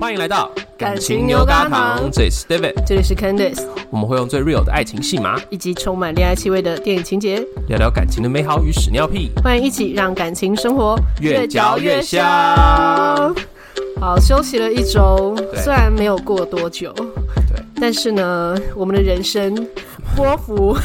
[0.00, 9.32] 欢迎来到感情牛轧糖，这里是 David，这里是 Candice，我们会用最 real 的爱情戏码，以及充满恋爱气味的电影情节，聊聊感情的美好与屎尿屁。
[9.42, 12.24] 欢迎一起让感情生活越嚼越香。
[14.00, 19.66] 好，休息了一周，虽然没有过多久，对，但是呢，我们的人生
[20.14, 20.76] 波幅。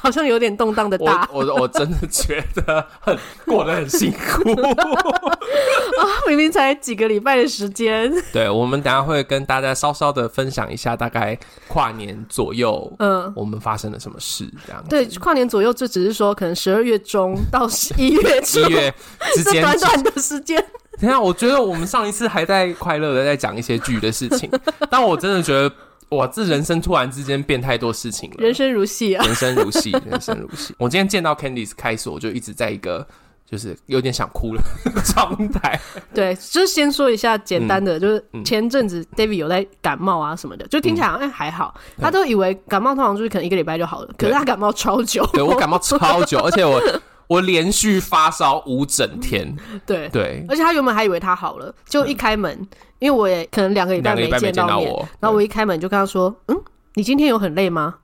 [0.00, 6.04] 好像有点动荡的大，我我我真的觉得很过得很辛苦啊！
[6.26, 8.10] 明明才几个礼拜的时间。
[8.32, 14.82] 对，我们等下会跟大家稍稍的分享一下，大概跨年左右，嗯，我们发生了什么事这样。
[14.88, 18.94] 对，跨年左右就只是说，可能十二月中 到一月一月
[19.34, 20.64] 之间短短的时间。
[20.98, 24.50] 等下，我觉得我们上一次还在快乐的在讲一些剧的事情，
[24.90, 25.70] 但我真的觉得。
[26.10, 28.36] 哇，这人生突然之间变太多事情了。
[28.38, 30.74] 人生如戏啊，人生如戏， 人生如戏。
[30.78, 33.06] 我今天见到 Candice 开始，我就一直在一个
[33.48, 34.62] 就是有点想哭了
[35.06, 35.80] 状态。
[36.12, 45.24] 对，就是先说一下简单的，嗯、就是前阵子 David 有在感冒啊什么的，就听起来哎还好，嗯、他都以为感冒通常就是可能一个礼拜就好了，可是他感冒超久。
[45.32, 46.82] 对，我感冒超久，而且我
[47.30, 49.54] 我连续发烧五整天。
[49.86, 52.52] 对对，而且他原本还以为他好了，就一开门。
[52.60, 52.68] 嗯
[53.00, 56.60] 因为我也可能两个礼拜没见到我，然后我一开门就跟他说：“嗯，
[56.96, 57.94] 你今天有很累吗？”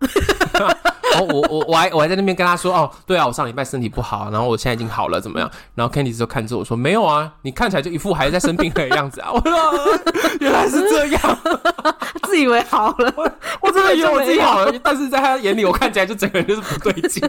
[1.12, 10.00] 然 后我我我还我还在那边跟他说：“哦，对啊，我上礼拜身体不好，然后我现在已经好了，怎么样？”然后 Candice 就看着我说：“没有啊，你看起来就一副还在生病的样子啊！”我说
[10.41, 11.38] ：“原来是这样，
[12.27, 17.22] 自以为好了，我，我真的以为我自己 好了，但是在他眼里，我看起来就整个人就是不对劲。”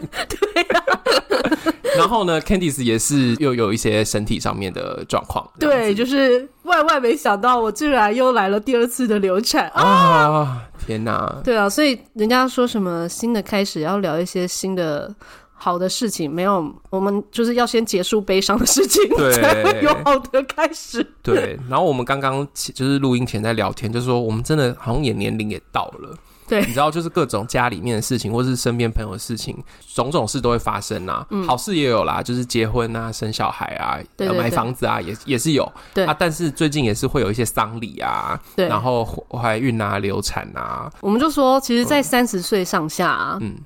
[1.98, 5.48] 然后呢，Candice 也是又有一些身体上面的状况。
[5.58, 9.82] 对，就是万万没想到，我居然又来了第二次的流产啊！
[9.82, 11.40] 啊天哪！
[11.44, 15.14] 对啊，所以人家说什么新的开始要聊一些新的
[15.52, 21.04] 好的事情，没有，我们就是要先结束悲伤的事情，才会有好的开始。
[21.22, 26.16] 对，然后我们刚刚就是录音前在聊天，就是说我们真的好像也年龄也到了。
[26.48, 29.56] 对，你知道，就是各种家里面的事情，或是身边朋友的事情，
[29.94, 31.26] 种种事都会发生啊。
[31.30, 33.98] 嗯、好事也有啦，就是结婚啊、生小孩啊、
[34.36, 35.70] 买房子啊，也也是有。
[35.92, 40.90] 对啊，但是最近也是会有一些丧礼啊，对，然后怀孕啊、流产啊。
[41.00, 43.48] 我们就说，其实，在三十岁上下、啊，嗯。
[43.48, 43.56] 嗯，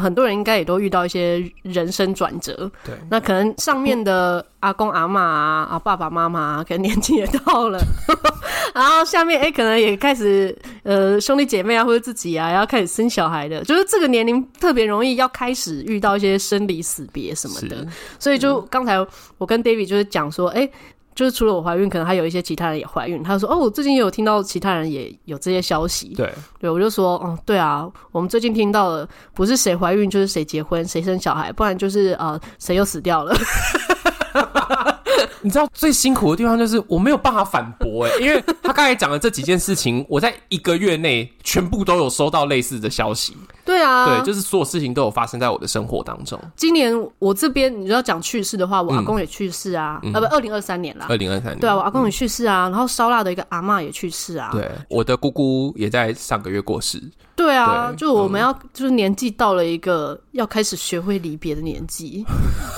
[0.00, 2.70] 很多人应该也都遇到一些人生转折。
[2.84, 7.78] 对，那可能上面的阿公阿妈啊、啊爸爸妈妈啊，可能年纪也到了，
[8.74, 17.86] 然后下面哎、欸，可能也开始呃兄弟姐妹啊，或者自己啊，要开始生小孩的，就是这个年龄特别容易要开始遇到一些生离死别什么的。
[18.18, 19.04] 所以就刚才
[19.38, 20.72] 我跟 David 就是讲说，哎、欸。
[21.16, 23.22] 就是除了我怀孕，可能还有一些其他人也怀孕。
[23.22, 33.34] 他说：“哦，我最近也有听到其他人也有这些消息。”对，对，我就说：“哦，对啊，我们最近听到了不是谁怀孕，就是谁结婚，谁生小孩，不然就是呃，谁又死掉了。”
[35.42, 43.36] 你知道最辛苦的地方就是我没有办法反驳哎，因为他刚才讲的这几件事情，我在一个月内全部都有收到类似的消息。
[43.64, 46.40] 对啊，对，就是所有事情都有发生在我的生活当中。
[46.56, 57.02] 今年我这边你要讲去世的话，我阿公也去世啊，啊不，二零二三年啦，二零二三年，对啊，我阿公也去世啊，然后烧腊的一个阿嬷也去世啊，对，我的姑姑也在上个月过世。
[57.36, 62.24] 对啊，就我们要就是年纪到了一个要开始学会离别的年纪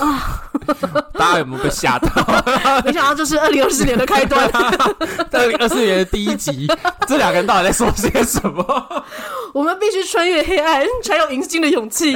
[0.00, 0.42] 啊，
[1.14, 2.08] 大家有没有被吓到？
[2.84, 4.46] 没想到这是二零二四年的开端，
[5.32, 6.66] 二零二四年的第一集，
[7.06, 9.04] 这两个人到底在说些什么？
[9.54, 12.14] 我们必须穿越黑暗，才有迎新的勇气。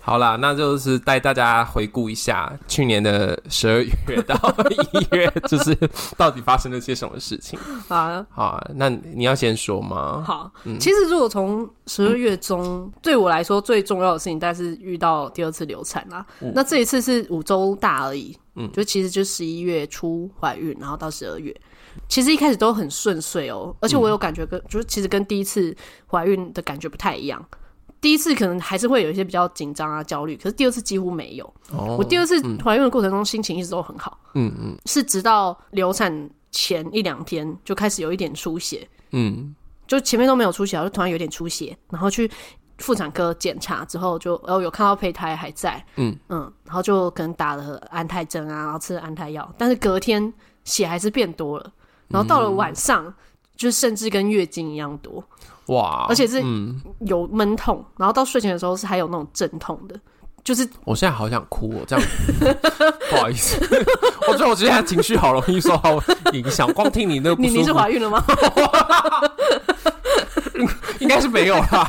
[0.00, 4.34] 好啦，那就是带大家回顾一下去年的十二月到
[4.70, 5.76] 一月，就是
[6.16, 7.58] 到底发生了些什么事情。
[7.88, 10.24] 好啊，好啊，那你要先说吗？
[10.26, 16.26] 好，嗯，其实如果从十二月中，嗯、对我来说最重要的事情，但是遇到第二次流产啦。
[16.40, 21.54] 嗯、那这一次是五周大而已，嗯，就其实就十一月初怀孕，然后到十二月。
[22.08, 25.74] 其实一开始都很顺遂哦，而且我有感觉跟、嗯、就是其实跟第一次
[26.06, 27.44] 怀孕的感觉不太一样。
[28.00, 31.44] 第一次可能还是会有一些比较紧张啊、焦虑，可是第二次几乎没有。
[31.72, 34.16] 哦、我第二次怀孕的过程中心情一直都很好。
[34.34, 38.88] 嗯嗯，是直到流产前一两天就开始有一点出血。
[39.10, 39.52] 嗯，
[39.88, 42.30] 就前面都没有出血，就突然有点出血，然后去
[42.76, 45.84] 妇产科检查之后就，就哦有看到胚胎还在。
[45.96, 50.32] 嗯嗯，然后就可能打了安胎针啊，然后吃了安胎药，但是隔天
[50.62, 51.72] 血还是变多了。
[52.06, 53.14] 然后到了晚上，嗯、
[53.56, 55.24] 就甚至跟月经一样多
[55.66, 56.06] 哇！
[56.08, 56.42] 而且是
[57.00, 60.00] 有闷痛，嗯、然后到睡前的时候是还有那种阵痛的，
[60.48, 62.02] 就是我现在好想哭哦，这样
[63.10, 63.58] 不好意思，
[64.26, 66.02] 我觉得我现在情绪好容易受到
[66.32, 68.24] 影响，光听你那个，你你是怀孕了吗？
[70.54, 70.66] 你
[71.04, 71.86] 应该是没有啦。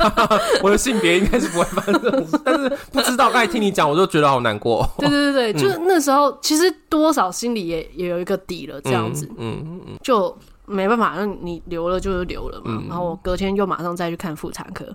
[0.62, 3.32] 我的性别应该是不会发生这种事，但是不知道。
[3.32, 4.86] 刚才听你讲，我就觉得好难过。
[4.98, 9.26] 对对对对，嗯、就是那时候，其实多少心里也也有一个底了，这样子。
[9.38, 10.38] 嗯嗯嗯，就
[10.70, 12.78] 没办法，那你留了就是留了嘛。
[12.82, 14.86] 嗯、然后我隔天又马上再去看妇产科，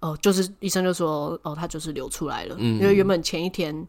[0.00, 2.54] 哦、呃，就是医生就说，哦，他就是流出来了。
[2.58, 3.86] 嗯，因为原本前一天。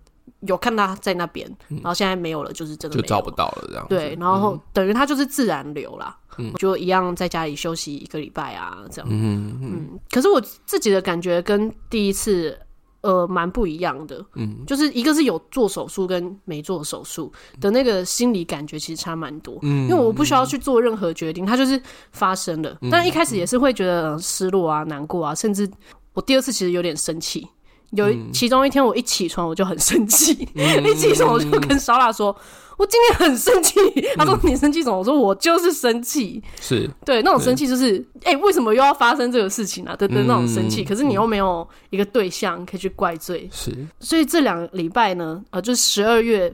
[0.48, 3.86] 有看到他在那边，然后现在没有了，就是真的就找不到了这样。
[3.90, 6.18] 对，然后等于他就是自然流啦，
[6.58, 9.08] 就一样在家里休息一个礼拜啊，这样。
[9.10, 10.00] 嗯嗯。
[10.12, 12.58] 可是我自己的感觉跟第一次
[13.04, 21.80] 呃蛮不一样的，嗯，就是一个是有做手术跟没做手术的那个心理感觉其实差蛮多，嗯，因为我不需要去做任何决定，它就是
[22.12, 22.78] 发生了。
[22.90, 25.70] 但一开始也是会觉得失落啊、难过啊，甚至
[26.14, 27.48] 我第二次其实有点生气。
[27.96, 32.36] 有其中一天，我一起床我就很生气，嗯、 一起床我就跟莎拉说
[32.78, 33.80] ：“我今天很生气。
[33.96, 39.96] 嗯”他说：“你生气什么？”我说：“我就是生气。”是对那种生气，就是哎、欸，为什么又要发生这个事情啊？
[39.96, 40.84] 对对，那种生气。
[40.84, 43.72] 嗯、可是你又没有一个对象可以去怪罪，是。
[44.00, 46.54] 所以这两个礼拜呢，呃，就是十二月。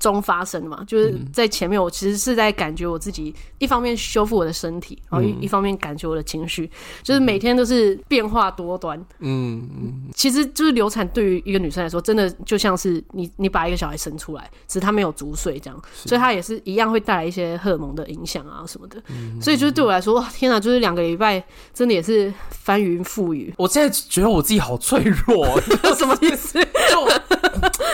[0.00, 6.70] 中发生的嘛，就是在前面，我其实是在感觉我自己，一方面修复我的身体，然后一一方面感觉我的情绪，
[7.02, 8.98] 就是每天都是变化多端。
[9.20, 19.00] 嗯嗯，其实就是流产对于一个女生来说，真的就像是你你把一个小孩生出来，只是她没有足岁这样，所以她也是一样会带来一些荷尔蒙的影响啊什么的。
[19.40, 21.42] 所以就是对我来说，哇，天哪，就是两个礼拜
[21.72, 23.54] 真的也是翻云覆雨。
[23.56, 25.60] 我现在觉得我自己好脆弱，
[25.96, 26.58] 什么意思？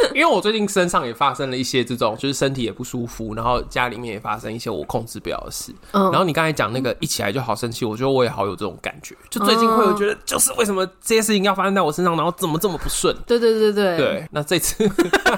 [0.15, 5.73] 因为我最近身上也发生了一些这种，就是身体也不舒服，然后家里面也发生一些我控制不了的事。
[5.93, 9.15] 嗯，然后你刚才讲那个一起来就好生气，我觉得我也好有这种感觉。
[9.31, 13.15] 就最近会有觉得，就是为什么这些事情要发生在我身上，然后怎么这么不顺？
[13.27, 14.29] 对对对对对。
[14.33, 14.89] 那这次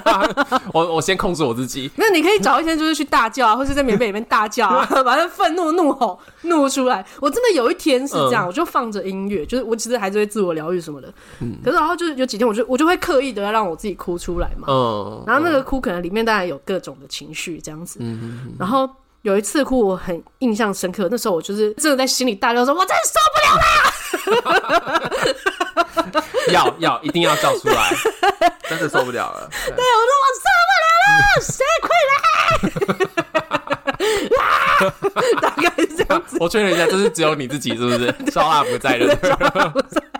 [0.73, 1.89] 我我先控制我自己。
[1.95, 7.05] 那你可以找一天就是去大叫啊，或是在棉被里面大叫啊， 把那愤怒怒吼怒出来。
[7.19, 11.13] 我真的有一天是这样，我就放着音乐，就是我其实还是会自我疗愈什么的。
[11.41, 11.57] 嗯。
[11.63, 14.67] 可是然后就是有几天，我就我就会刻意的要让我自己哭出来嘛。
[14.69, 17.99] 嗯，然后那个哭可能里面当然有各种的情绪这样子，
[18.59, 18.89] 然后
[19.23, 25.11] 有一次哭我很印象深刻，那时候我就是真的在心里大叫说：“我真的受不了了！
[26.53, 27.91] ”要要一定要叫出来，
[28.69, 29.49] 真的受不了了。
[29.65, 32.15] 对，我说我受不了了，谁快来？
[34.87, 34.93] 啊，
[35.41, 36.37] 大概是这样子。
[36.41, 38.13] 我确认一下，这是只有你自己是不是？
[38.31, 39.17] 烧腊不在的。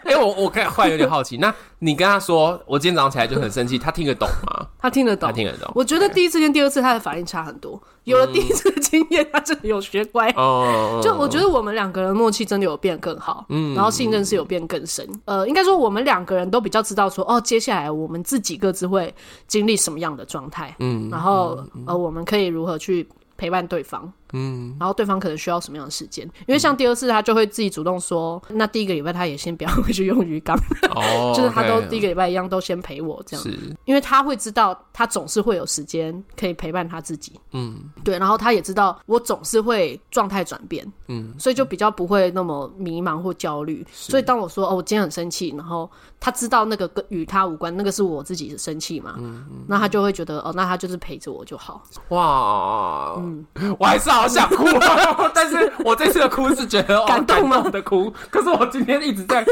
[0.05, 4.67] 哎、欸，我我看忽然有点好奇，那你跟他说，我今天早上起来就很生气，他听得懂吗？
[4.79, 5.71] 他听得懂，他听得懂。
[5.73, 10.29] 我觉得第一次跟第二次他的反应差很多，有了第一次的经验，他真的有学乖。
[10.37, 15.07] 哦，就我觉得我们两个人默契真的有变更好，嗯，然后信任是有变更深。
[15.25, 19.11] 呃，应该说我们两个人都比较知道说，哦，接下来我们自己各自会
[19.47, 23.07] 经历什么样的状态，嗯，然后呃，我们可以如何去
[23.37, 24.13] 陪伴对方。
[24.35, 26.29] 嗯，然后对方可能需要什么样的时间？
[26.45, 30.57] 因为像第二次，他就会自己主动说，嗯、那第一个礼拜他也先不要回去用鱼缸，
[30.93, 33.57] 哦、 就是他都第一个礼拜一样都先陪我这样，是。
[33.85, 43.85] 因为他会知道他总是会有时间可以陪伴他自己，嗯，对，然后他也知道我总是会状态转变，嗯，所以就比较不会那么迷茫或焦虑。
[43.93, 45.89] 所以当我说哦，我今天很生气，然后
[46.19, 51.81] 他知道那个跟与他无关，那个是我自己的生气嘛，嗯，嗯，那他就会觉得哦，那他就是陪着我就好。
[52.09, 53.45] 哇，嗯，
[53.79, 54.24] 我还是好。
[54.25, 54.65] 好想哭，
[55.35, 57.61] 但是我这次的哭是觉得感动吗？
[57.69, 59.45] 的哭，可是我今天一直在，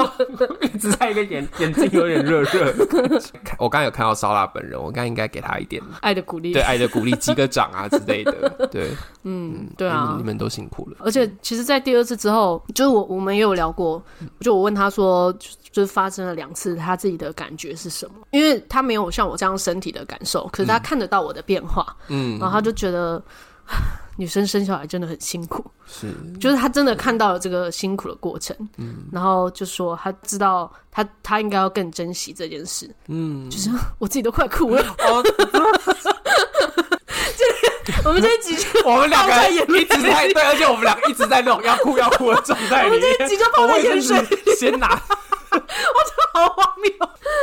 [0.62, 2.72] 一直在一个眼眼睛有点热热。
[3.58, 8.48] 我刚刚有看到烧腊本人，我刚刚应该给他一点爱的鼓励，对爱的鼓励，击个掌啊之类的。
[8.72, 8.90] 对，
[9.24, 10.96] 嗯，对啊，你们都辛苦了。
[11.00, 14.02] 而且其实，在第二次之后，就是我我们也有聊过，
[14.40, 15.30] 就我问他说，
[15.70, 18.14] 就是发生了两次，他自己的感觉是什么？
[18.30, 23.22] 因为他没有像我这样身体的感受，可是他看得到我的变化，嗯，然后他就觉得。
[24.16, 34.84] 女生生小孩真的很辛苦，是，就是她真的看到了这个辛苦的过程，嗯，然后就说她知道她她应该要更珍惜这件事，嗯，就是我自己都快哭了，
[38.04, 44.24] 我们这一集，我们两个一直在对，而且我们两个一直在那种要哭要哭的状态里面，我们这一集就泡在盐水，
[44.56, 44.88] 先拿，
[45.50, 46.92] 我真的好荒谬。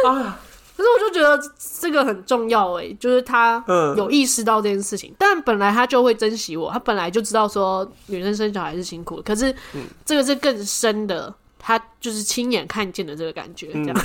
[0.10, 0.40] 啊！
[0.82, 1.40] 可是我就觉得
[1.80, 3.64] 这个很重要哎，就是他
[3.96, 9.56] 有意识到这件事情，嗯、但本来他就会珍惜我，他本来就知道说女生生小孩是辛苦的，可是
[10.04, 13.96] 这个是更深的，他就是亲眼看见的这个感觉，这样。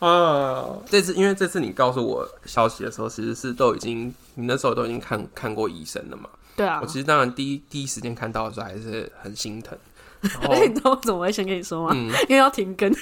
[0.00, 6.28] 啊，这次因为这次你告诉我消息的时候，其实是都已经你那时候都已经看看过医生了嘛？
[6.56, 9.78] 对啊，我其实当然第一第一时间看到的时候还是很心疼。
[10.42, 11.90] 哎，你知道我怎么会先跟你说吗？
[11.94, 12.96] 嗯、因为要停更， 因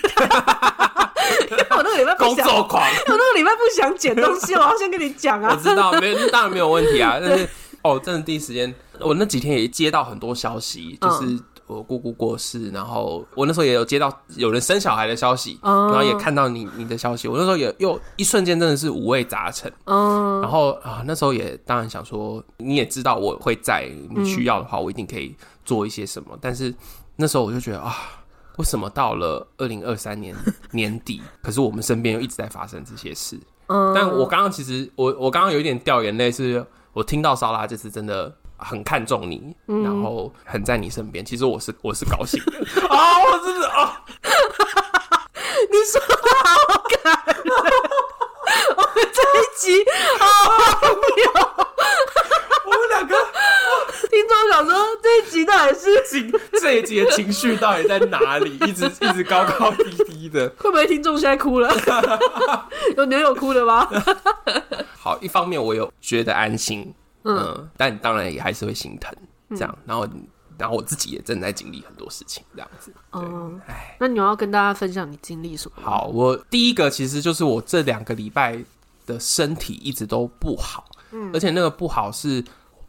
[1.56, 5.52] 为我那个礼拜不想，工作狂，我那个礼拜不想剪东西，我要先跟你讲啊。
[5.52, 7.18] 我知道，没有，当然没有问题啊。
[7.22, 7.48] 但是
[7.82, 19.72] 哦，真的第一时间我那几天也接到很多消息，就是我姑姑过世，然后我那时候也有接到有人生小孩的消息，然后也看到你你的消息，我那时候也又一瞬间真的是五味杂陈。
[19.84, 25.34] 嗯，然后啊，那时候也当然想说，你也知道我会在，你需要的话，我一定可以
[25.66, 26.38] 做一些什么。
[26.40, 26.74] 但是
[27.16, 27.94] 那时候我就觉得啊。
[28.58, 30.34] 为什么到了二零二三年
[30.70, 33.38] 年底， 可是我们身边又一直在发生这些事？
[33.66, 41.22] 嗯，但我刚刚其实我我刚刚有一点掉眼泪，是我听到莎拉这次真的很看重你，嗯、然后很在你身边。
[41.22, 42.52] 其实我是我是高兴的
[42.88, 44.02] 啊，我真的啊，
[45.70, 47.36] 你说的好感人，
[48.74, 49.84] 我们这一集
[50.18, 50.24] 好
[50.80, 51.66] 妙。
[54.16, 58.56] 听众想说，这一集到底是情，这一集的情绪到底在哪里？
[58.66, 61.70] 一直一直高高低低的，会不会听众现在哭了？
[62.96, 63.86] 有女友哭了吗？
[64.98, 66.94] 好，一方面我有觉得安心，
[67.24, 69.14] 嗯，嗯，但当然也还是会心疼，
[69.50, 69.78] 这样。
[69.84, 70.08] 然后，
[70.56, 72.90] 然后我自己也正在经历很多事情，这样子。
[73.12, 75.82] 嗯，哎，那你要跟大家分享你经历什么？
[75.82, 78.64] 好，我第一个其实就是我这两个礼拜
[79.04, 82.42] 的身体一直都不好，嗯，而且那个不好是。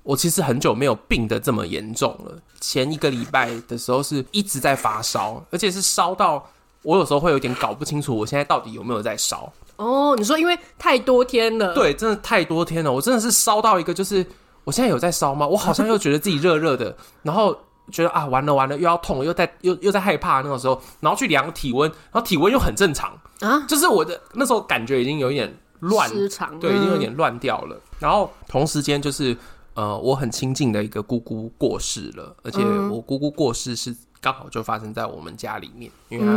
[0.07, 2.31] 我其实很久没有病得这么严重了。
[2.61, 6.41] 前一个礼拜的时候是一直在发烧，而且是烧到
[6.81, 9.51] 我有时候会有点搞不清楚我现在到底有没有在烧。
[9.75, 11.73] 哦，你说因为太多天了？
[11.73, 12.89] 对，真的太多天了。
[12.89, 14.25] 我真的是烧到一个，就是
[14.63, 15.45] 我现在有在烧吗？
[15.45, 17.53] 我好像又觉得自己热热的，然后
[17.91, 23.11] 觉得啊，完了完了，又要痛，又在又又在害怕那个时候，然后去量体温，然后体温又很正常
[23.41, 27.77] 啊，就是我的那时候感觉已经有一点乱，失常，对，已经有点乱掉了。
[27.99, 29.35] 然后同时间就是。
[29.77, 36.31] 呃，我很亲近的一个姑姑过世了，而且我姑姑过世是刚好就发生在我们家里面，因为她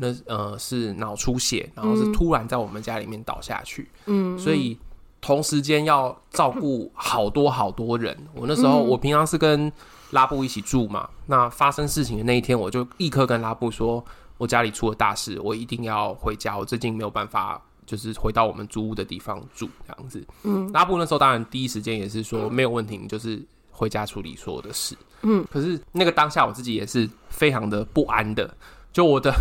[0.00, 4.76] 那呃是脑出血，然后是突然在我们家里面倒下去，嗯，所以
[5.20, 8.16] 同时间要照顾好多好多人。
[8.34, 9.72] 我那时候我平常是跟
[10.10, 14.04] 拉布一起住嘛，那发生事情的那一天，我就立刻跟拉布说，
[14.36, 17.62] 我家里出了大事，我一定要回家，我最近没有办法。
[17.90, 20.24] 就是回到我们租屋的地方住这样子。
[20.44, 23.42] 嗯，拉布那时候当然第一时间也是说没有问题，你就是
[23.72, 24.96] 回家处理所有的事。
[25.22, 28.48] 嗯，可是那个当下我自己也是非常的不安的。
[28.92, 29.34] 就我的，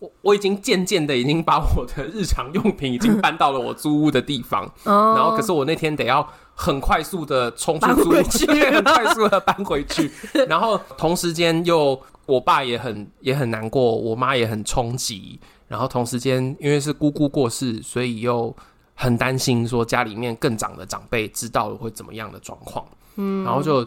[0.00, 4.64] 我我已经渐渐的已经把我的日常用品已经搬到了我租屋的地方。
[4.82, 10.10] 哦，然后可是我那天得要很快速的冲出租屋，很快 速的搬回去。
[10.48, 15.38] 然后同时间又我爸也很也很难过，我妈也很冲击。
[15.72, 18.54] 然后同时间，因为是姑姑过世，所以又
[18.94, 22.84] 很担心说家里面更长的长辈知道了会怎么样的状况。
[23.16, 23.82] 嗯，然后就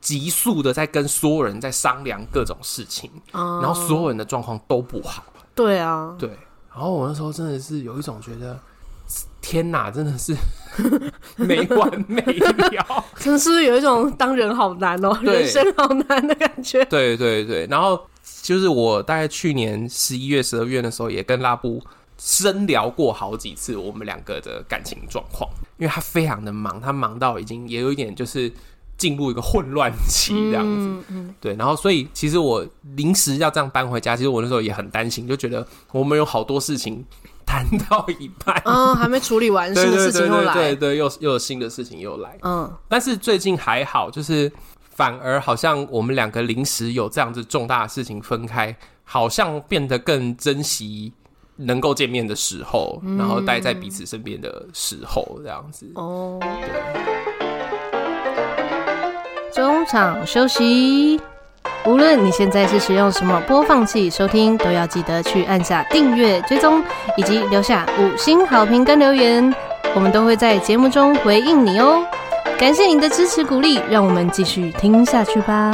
[0.00, 5.22] 急速的在跟所有人在商量各种事情，嗯、然后所有人的状况都不好。
[5.54, 6.28] 对啊，对。
[6.70, 8.58] 然后我那时候真的是有一种觉得，
[9.40, 10.36] 天哪，真的是
[11.38, 16.84] 没完没了，真的是有一种当人好难哦，对人生好难的感觉。
[16.86, 18.04] 对对对，然后。
[18.40, 21.82] 就是我大概去年十一月、十二月的时候，也跟拉布
[22.16, 28.50] 深聊过好几次我们两个的感情状况，因为他非常的忙，他忙到已经也有一点就是
[28.96, 30.86] 进入一个混乱期这样子。
[30.86, 32.66] 嗯嗯、对，然后所以其实我
[32.96, 37.04] 临时要这样搬回家，其实我那时候也很担心，就觉得我们有好多事情
[37.44, 44.50] 谈到一半，嗯，还没处理完，新的事情又来，对对，对，对，又又有新的事情又来，嗯，但是最近还好，就是。
[44.98, 48.74] 反而好像我们两个临时有这样子重大的事情分开，
[49.04, 51.12] 好像变得更珍惜
[51.54, 55.88] 能够见面的时候，嗯、然后待在彼此身边的时候，这样子。
[55.94, 56.68] 哦，对。
[59.54, 61.20] 中场休息。
[61.86, 66.82] 无论你现在是使用什么播放器收听，都要记得去按下订阅、追踪，
[67.16, 69.54] 以及留下五星好评跟留言，
[69.94, 72.04] 我们都会在节目中回应你哦。
[72.58, 75.72] 感谢您的支持鼓励，让我们继续听下去吧。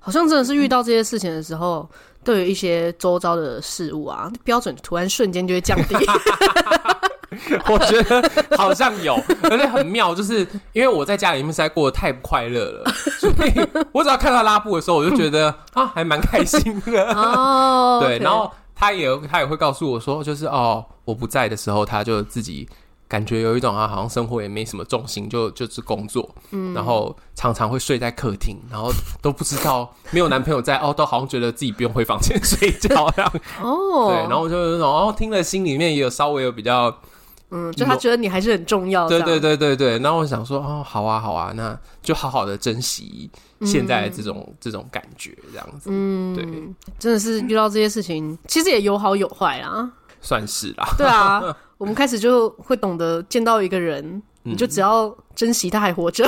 [0.00, 1.86] 好像真的是遇到这些事情的时候，
[2.24, 5.94] 都有一些周遭的事物啊，标准突然瞬间就会降低。
[7.68, 12.90] 我觉得好像有，而且很妙，就是因为我在家里面实在过得太不快乐了，
[13.20, 13.52] 所以
[13.92, 17.12] 我只要看到拉布的时候，我就觉得啊，还蛮开心的。
[17.12, 18.50] 哦， 对，然后。
[18.82, 22.68] 他也他也会告诉我说，就是哦，我不在的时候，他就自己
[23.06, 33.32] 感觉有一种啊，好像生活也没什么重心，就就是工作，嗯，然后常常会睡在客厅，然后都不知道没有男朋友在哦，都好像觉得自己不用回房间 睡觉这样。
[33.62, 36.92] 哦，对，然后我就那种哦，听了心里面也有稍微有比较。
[37.52, 39.20] 嗯，就他觉得你还是很重要的。
[39.20, 43.30] 对对对对对，然后我想说，哦，好啊好啊，那就好好的珍惜
[43.60, 45.90] 现在这种、嗯、这种感觉，这样子。
[45.92, 46.44] 嗯，对，
[46.98, 49.92] 真的是遇到这些事情，其实也有好有坏啊。
[50.22, 50.88] 算是啦。
[50.96, 51.42] 对啊，
[51.76, 56.26] 我们开始就会懂得见到一个人，你就只要珍惜他还活着。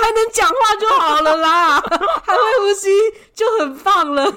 [0.00, 1.80] 还能讲话就好了啦，
[2.24, 2.88] 还会呼吸
[3.34, 4.32] 就很棒了。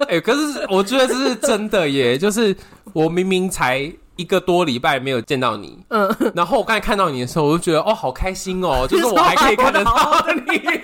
[0.00, 2.54] 哎、欸，可是我觉得这是真的耶，就是
[2.92, 10.60] 我明明才一个多礼拜没有见到你，嗯，然后我刚才看到你的时候，我就觉得哦，好开心哦， 就是我还可以看得到你。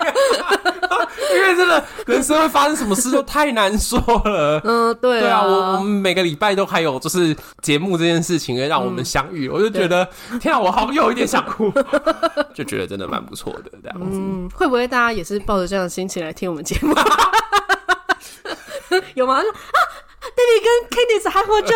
[1.33, 4.61] 因为真的人生会发生什么事都太难说了。
[4.63, 10.07] 嗯，对啊，对啊，我我们每个礼拜都还有就是节目这件事情让我们相遇，嗯、我就觉得
[10.39, 11.71] 天啊，我好有一点想哭，
[12.53, 14.17] 就觉得真的蛮不错的这样子。
[14.19, 16.93] 嗯，会不会大家也是抱着这样的心情来听我们节目？
[19.15, 19.37] 有吗？
[19.37, 19.41] 啊
[20.35, 21.73] ，David 跟 Candice 还活着。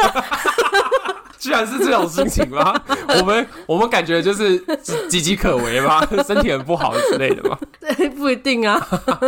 [1.47, 2.75] 居然是这种心情吗？
[3.19, 6.05] 我们我们感觉就是岌岌可危吗？
[6.27, 7.57] 身体很不好之类的吗？
[7.79, 8.77] 对，不一定啊。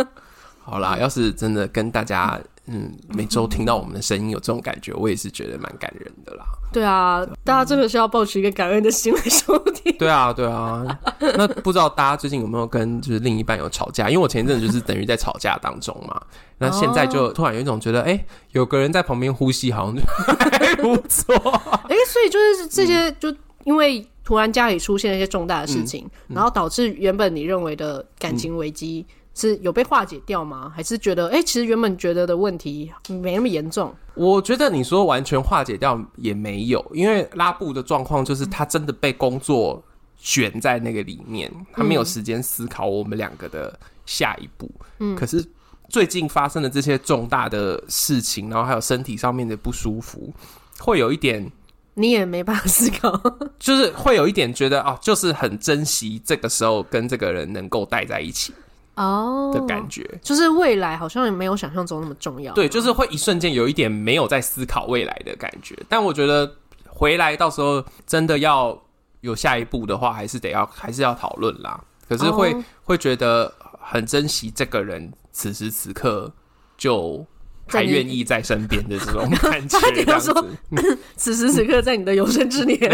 [0.62, 2.38] 好啦，要是真的跟大家
[2.70, 6.44] 嗯每周听到我们的声音有这种感觉，我也是觉得蛮感人的啦。
[6.72, 9.92] 对啊，大家真的是要抱持一个感恩的心来收听。
[9.98, 10.86] 对啊，对啊。
[11.18, 14.08] 那不知道大家最近有没有跟就是另一半有吵架？
[14.08, 16.20] 因为我前一阵就是等于在吵架当中嘛。
[16.58, 20.02] 那现在就突然有一种觉得，哎、欸，有个人在旁边呼吸，好像就
[20.38, 21.34] 还不错。
[21.34, 23.34] 哎、欸，所以就是这些，就
[23.64, 30.72] 因为突然家里出现了一些重大的事情，嗯嗯、然后导致原本你认为的感情危机是有被化解掉吗？
[30.74, 33.94] 还是觉得，哎、欸，其实原本觉得的问题没那么严重？
[34.14, 39.82] 我觉得你说完全化解掉也没有，因为拉布的状况就是他真的被工作
[40.18, 44.70] 卷在那个里面，他没有时间思考我们两个的下一步。
[44.98, 45.44] 嗯，可是。
[45.92, 50.32] 最近发生的这些重大的事情，然后还有身体上面的不舒服，
[50.78, 51.50] 会有一点，
[51.94, 53.20] 你也没办法思考，
[53.58, 58.54] 就是会有一点觉得哦，就是很珍惜这个时候跟这个人能够待在一起
[59.04, 59.50] 哦。
[59.52, 66.50] 的感觉，就是未来好像也没有想象中那么重要，对，就是会一瞬间有一点没有在思考未来的感觉，但我觉得
[66.86, 68.80] 回来到时候真的要
[69.20, 75.12] 有下一步的话，还是得要还是要讨论啦，可是会、哦、会觉得很珍惜这个人。
[75.32, 76.30] 此时此刻
[76.76, 77.24] 就
[77.68, 80.34] 还愿意在身边的这种感觉， 这样子。
[81.16, 82.76] 此时此刻在你的有生之年，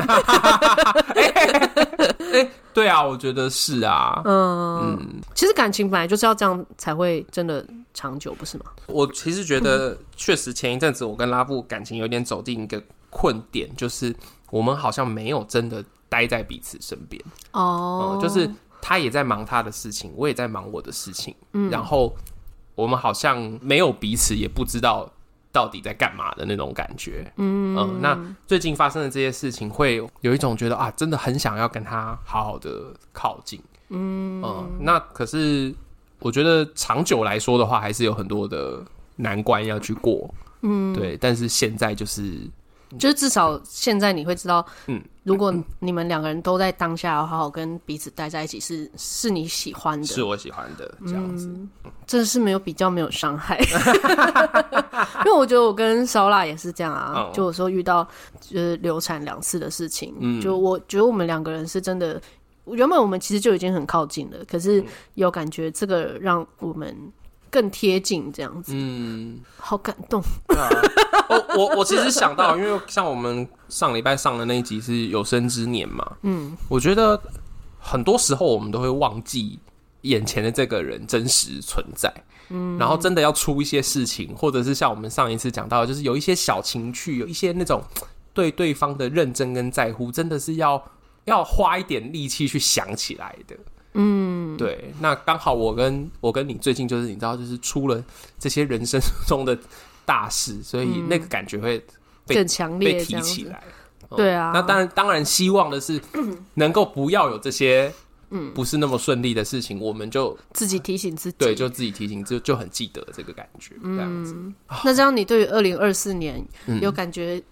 [1.17, 1.71] 哎，
[2.77, 4.21] 对啊，我觉得是啊。
[4.27, 8.67] 嗯嗯，其实感情本来就是要这样才会真的长久，不是吗？
[8.87, 14.15] 我其实觉得，确实前一阵子我跟拉布感情有点走进一个困点，就是
[14.51, 17.23] 我们好像没有真的待在彼此身边。
[17.53, 18.51] 哦，就是。
[18.89, 22.15] 他也在忙他的事情，我也在忙我的事情，嗯，然后
[22.77, 25.11] 我们好像没有彼此，也不知道
[25.57, 35.75] 到底在干嘛的那种感觉，嗯，嗯，那最近发生的这些事情，会有一种觉得啊，真的很想要跟他好好的靠近，嗯，嗯，那可是
[36.19, 38.85] 我觉得长久来说的话，还是有很多的
[39.17, 40.29] 难关要去过，
[40.61, 42.39] 嗯，对，但是现在就是。
[42.99, 51.49] 就是至少现在你会知道，嗯，如果你们两个人都在当下要好好跟彼此待在一起，是是你喜欢的，是我喜欢的这样子，
[52.07, 53.59] 真的是没有比较没有伤害，
[55.25, 58.07] 因为我觉得我跟烧腊也是这样啊，就有时候遇到
[58.41, 62.21] 就是流产两次的事情，嗯，就我觉得我们两个人是真的，
[62.67, 66.97] 原本我们其实就已经很靠近了，可是有感觉这个让我们。
[67.57, 70.21] 更贴近这样子，嗯，好感动。
[70.47, 70.69] 对啊，
[71.31, 77.19] 我我我其实想到，因为像我们上礼拜上的那一集是有生之年嘛，嗯，我觉得
[77.79, 79.59] 很多时候我们都会忘记
[80.03, 82.13] 眼前的这个人真实存在，
[82.51, 87.83] 嗯，然后真的要出一些事情，或者是像我们上一次讲到的，就是有一些小情趣，有一些那种
[88.35, 90.91] 对对方的认真跟在乎，真的是要
[91.25, 93.57] 要花一点力气去想起来的。
[93.99, 98.05] 嗯，对，那刚好我跟我跟你最近就是你知道，就是出了
[98.39, 99.59] 这些人生 中的
[100.05, 101.83] 大事，所以那个感觉会
[102.27, 103.63] 更强烈，被提起来。
[104.17, 106.01] 对啊，那当然当然希望的是
[106.55, 107.93] 能够不要有这些
[108.31, 114.37] 嗯不是那么顺利的事情，我们就自己提醒自己，对，就自己提醒，就就很记得这个感觉这样子。
[114.85, 116.45] 那这样你对于二零二四年
[116.81, 117.43] 有感觉？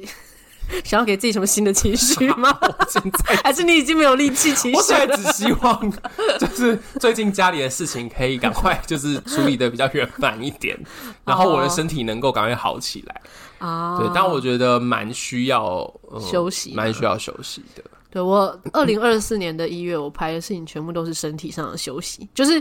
[0.85, 2.57] 想要给自己什么新的情绪吗？
[2.61, 4.50] 我现在 还是你已经没有力气？
[4.74, 5.92] 我现在只希望
[6.38, 10.79] 就是最近家里的事情可以赶快就是处理的比较圆满一点，
[11.24, 13.20] 然后我的身体能够赶快好起来
[13.59, 13.98] 啊。
[13.98, 17.83] 对，但我觉得蛮需要休息，蛮需要休息的。
[18.11, 22.61] 对，我二零二四年的一月，我拍的事情全部都是身体上的休息，就是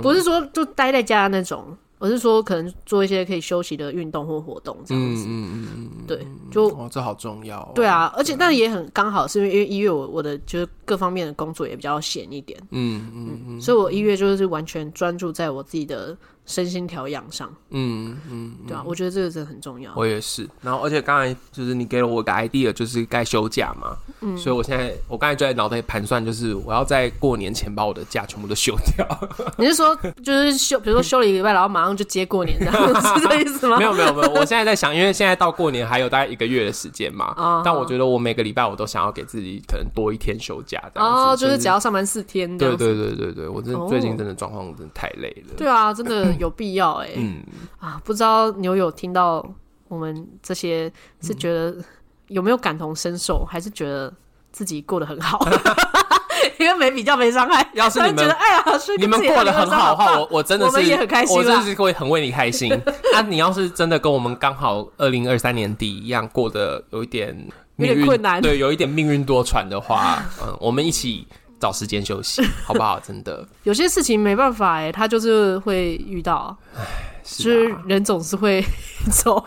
[0.00, 1.76] 不是说就待在家那种。
[2.00, 5.26] 我是说，可能做一些可以休息的运动或活动这样子。
[5.28, 7.72] 嗯嗯嗯对，就哦，这好重要哦。
[7.74, 12.58] 对啊，而且但也很刚好，是因为因为一月我我的就是各方面的工作也比较闲一点。
[12.70, 19.92] 嗯嗯嗯，所以我一月就是完全专注在我自己的身心调养上，嗯嗯，对啊，我觉得这个真的很重要。
[19.94, 29.06] 我也是，然后而且刚才就是你给了我个 idea，就是该休假嘛，嗯，所以我现在我刚才就在脑袋盘算，就是我要在过年前把我的假全部都休掉。
[29.58, 32.74] 你是说就是休，比如说休了一个礼拜，然后马上就接过年，这样
[33.14, 33.78] 是这意思吗？
[33.78, 45.54] 没有没有没有，我现在在想，因为现在到过年还有大概一个月的时间嘛，啊，但我觉得我每个礼拜我都想要给自己可能多一天休假，哦，就是只要上班四天，对对对对对，我真的最近真的状况真的太累了。
[45.56, 46.29] 对啊，真的。
[46.38, 47.42] 有必要哎、欸，嗯
[47.78, 49.44] 啊，不知道牛友听到
[49.88, 51.76] 我们这些是觉得
[52.28, 54.12] 有没有感同身受，还是觉得
[54.52, 55.38] 自己过得很好？
[56.58, 57.68] 因为没比较没伤害。
[57.74, 58.64] 要是你们觉得哎呀，
[58.98, 62.72] 你们过得很好的话，我我真的是我也很开心，我真的是会很为你开心。
[63.14, 67.36] 啊，你要是真的跟我们刚好二零二三年底一样过得有一点
[67.76, 71.26] 有点困难，对，有一点命运多舛的话，嗯，我们一起。
[71.60, 72.98] 找时间休息， 好不好？
[72.98, 76.82] 真的有些事情没办法哎，他就是会遇到，唉，
[77.22, 78.64] 就是人总是会
[79.12, 79.38] 走。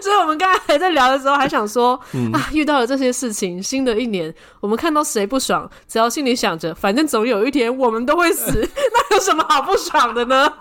[0.00, 10.52] 所以我们刚才还在聊的时候，还想说、嗯、啊，遇到了这些事情，新的一年，我们看到谁不爽，只要心里想着，反正总有一天我们都会死，那有什么好不爽的呢？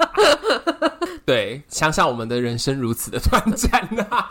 [1.26, 4.30] 对，想想我们的人生如此的短暂啊。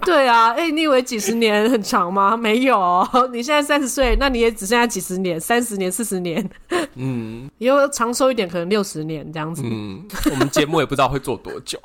[0.04, 2.36] 对啊，哎、欸，你以为几十年很长吗？
[2.36, 6.48] 没有， 你现在三十岁，那你也只剩下几十年，三十年、四十年，
[6.94, 9.62] 嗯， 以后长寿一点，可能六十年这样子。
[9.64, 11.78] 嗯，我们节目也不知道会做多久，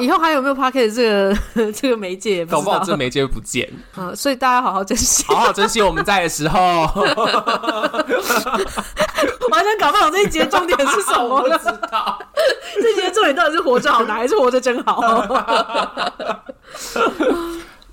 [0.00, 3.68] 以后还有没有 Podcast 这个这个媒介也不知道，搞不好这媒介不见。
[3.94, 6.86] 啊，所以大家好好珍惜，好好珍惜我们在的时候。
[9.50, 12.16] 完全搞不懂这一节重点是什么不知道。
[12.80, 15.00] 这一节重点到底是活着好难，还是活着真好？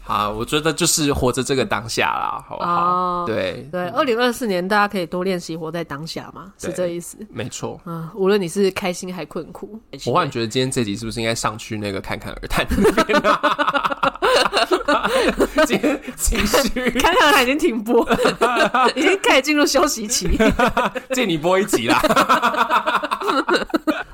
[0.08, 2.72] 好，我觉得就是活着这个当下啦，好不好？
[2.72, 7.18] 哦、对对，二零二四年大家可以多练习活在当下嘛，是这意思？
[7.30, 7.78] 没错。
[7.86, 14.14] 嗯，无论你是开心还困苦，我忽然觉得今天这集是不是应该上去那个侃侃而谈那边啊？
[15.68, 18.08] 今天情绪侃侃而谈已经停播，
[18.96, 20.40] 已经开始进入休息期，
[21.14, 22.00] 借你播一集啦。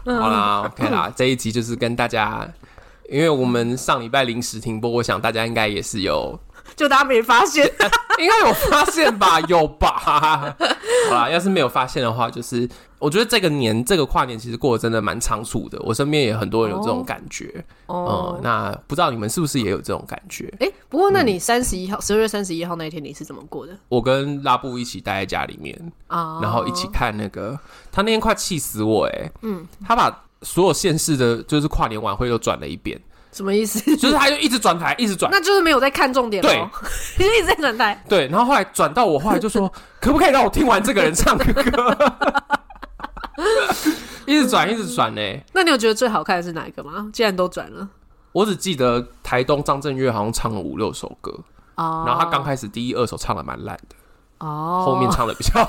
[0.06, 2.48] 好啦，OK 啦，这一集就是跟大家。
[3.10, 6.40] 因为我们上礼拜临时停播，我想大家应该也是有，
[6.76, 7.66] 就大家没发现，
[8.20, 9.40] 应该有发现吧？
[9.42, 10.56] 有吧？
[11.10, 15.78] 好啦，要是没有发现的话，就是我觉得这个年这个跨年其实过得真的蛮仓促的。
[15.82, 17.64] 我身边也很多人有这种感觉。
[17.88, 20.46] 哦、嗯，那不知道你们是不是也有这种感觉？
[20.62, 23.78] 哎、欸，不过那你三十一号，十二、嗯、月三十一号那一天你是怎么过的？
[23.90, 27.60] 我跟拉布一起待在家里面啊，然后一起看那个，
[27.92, 30.24] 他那天快气死我哎、欸，嗯，他把。
[30.44, 33.00] 所有县市的，就是跨年晚会又转了一遍，
[33.32, 33.80] 什么意思？
[33.98, 36.42] 就是他就一直转台，一直转，那就是没有在看重点。
[36.42, 36.56] 对，
[37.18, 38.04] 一直在转台。
[38.08, 41.46] 对，然后后来转到我，后来就说， 可不可以让我听完这个人唱歌？
[44.26, 45.22] 一直转，一直转呢。
[45.54, 47.10] 那你有觉得最好看的是哪一个吗？
[47.12, 47.88] 既然都转了，
[48.32, 51.32] 我只记得台东张震岳好像唱了五六首歌
[51.76, 53.96] 哦，然后他刚开始第一二首唱的蛮烂的
[54.44, 55.66] 哦，后面唱的比较。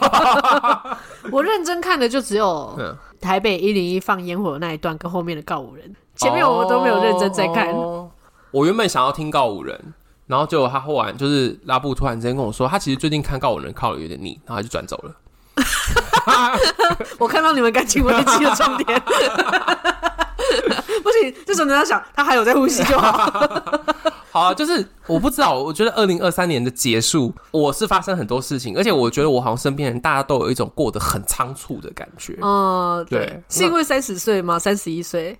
[1.31, 2.77] 我认真看的就只有
[3.21, 7.71] 台北一零一放烟火的那一段跟后面的告五人，前面我都没有认真在看。
[7.71, 8.11] 哦、
[8.51, 9.95] 我原本想要听告五人，
[10.27, 15.15] 然后结果他后来就是拉布突然之间跟我说，他其实最近看告五人靠的有点腻，然后他就转走了。
[17.19, 19.01] 我看到你们感情危机的重点，
[21.03, 23.43] 不行，这时候你要想他还有在呼吸就好。
[24.31, 32.37] 好啊，就是我不知道，我觉得二零二三年的结束，我是发生很多事情，而且我觉得我好像身边人大家都有一种过得很仓促的感觉。
[32.41, 34.59] 哦，对，对是因为三十岁吗？
[34.59, 35.39] 三十一岁？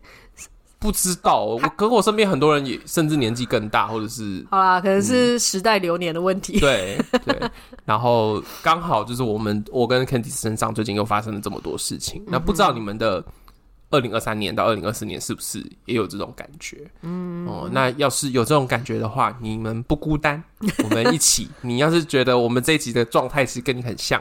[0.79, 6.59] 不知道，我可我身边很多人也甚至年纪更大，或者是好啦，可能是时代流年的问题。
[6.59, 7.51] 嗯、对对，
[7.85, 13.25] 然后刚好就是我们我跟 Candice 身上最近又发生了这么多事情，嗯、那不知道你们的。
[13.95, 16.79] 二零二三年到二零二四年，是不是也有这种感觉？
[17.03, 20.43] 嗯，哦，那要是有这种感觉的话，你们不孤单，
[20.83, 21.49] 我们一起。
[21.63, 24.21] 你要是觉得我们这一集的状态是跟你很像，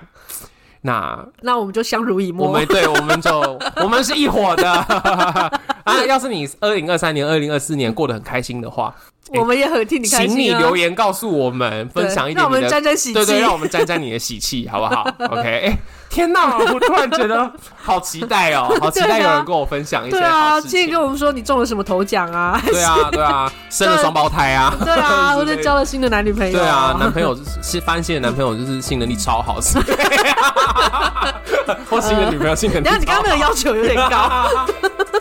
[0.82, 2.48] 那那我们就相濡以沫。
[2.48, 5.62] 我们对，我们就我们是一伙的。
[5.84, 8.94] 啊，要是你二零二三年、二零二四年过得很开心的话，
[9.34, 10.30] 我们也很替你开心。
[10.30, 13.14] 请你留言告诉我们，分享一点，让我们沾沾喜气。
[13.14, 15.76] 对对，让我们沾沾你的喜气， 好不好？OK。
[16.10, 16.60] 天哪！
[16.72, 20.30] 我突然觉得好期待哦， 好期待有人跟我分享一些好事情。
[20.30, 22.62] 对啊，今天跟我们说你中了什么头奖啊？
[22.64, 24.76] 对啊，对啊，生了双胞胎啊？
[24.86, 26.54] 对啊，或者交了新的男女朋友？
[26.60, 29.80] 对啊，男朋友是发现的男朋友就是性能力超好，是？
[31.90, 32.86] 或新的女朋友性能力？
[32.86, 34.68] 然后你刚刚那个要求有点高。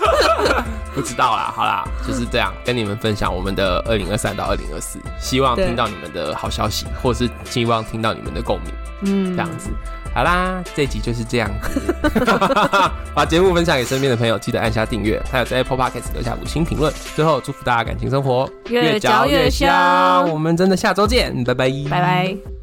[0.94, 9.70] 不知道啦，好啦，就是这样跟你们分享我们的二零二三到二零二四，希望听到你们的好消息，或是希望听到你们的共鸣，嗯，这样子。
[10.14, 11.80] 好啦，这集就是这样子，
[13.14, 16.92] 把节目分享给身边的朋友，记得按下订阅，还有在 Apple Podcast 留下五星评论。
[17.16, 22.61] 最后祝福大家感情生活越嚼越香，我们真的下周见，拜拜，拜拜。